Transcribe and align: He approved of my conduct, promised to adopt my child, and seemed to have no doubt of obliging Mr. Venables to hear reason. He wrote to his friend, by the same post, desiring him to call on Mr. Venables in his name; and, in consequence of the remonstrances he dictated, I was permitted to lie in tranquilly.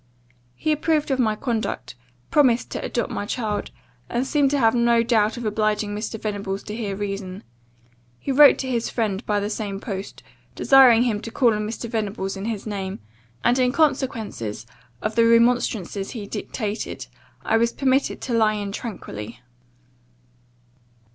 He 0.55 0.71
approved 0.71 1.11
of 1.11 1.19
my 1.19 1.35
conduct, 1.35 1.93
promised 2.31 2.71
to 2.71 2.83
adopt 2.83 3.11
my 3.11 3.27
child, 3.27 3.69
and 4.09 4.25
seemed 4.25 4.49
to 4.49 4.57
have 4.57 4.73
no 4.73 5.03
doubt 5.03 5.37
of 5.37 5.45
obliging 5.45 5.93
Mr. 5.95 6.19
Venables 6.19 6.63
to 6.63 6.75
hear 6.75 6.95
reason. 6.95 7.43
He 8.17 8.31
wrote 8.31 8.57
to 8.57 8.67
his 8.67 8.89
friend, 8.89 9.23
by 9.27 9.39
the 9.39 9.47
same 9.47 9.79
post, 9.79 10.23
desiring 10.55 11.03
him 11.03 11.21
to 11.21 11.29
call 11.29 11.53
on 11.53 11.67
Mr. 11.69 11.87
Venables 11.87 12.35
in 12.35 12.45
his 12.45 12.65
name; 12.65 12.97
and, 13.43 13.59
in 13.59 13.71
consequence 13.71 14.41
of 14.41 15.13
the 15.13 15.27
remonstrances 15.27 16.09
he 16.09 16.25
dictated, 16.25 17.05
I 17.45 17.57
was 17.57 17.71
permitted 17.71 18.21
to 18.21 18.33
lie 18.33 18.53
in 18.55 18.71
tranquilly. 18.71 19.39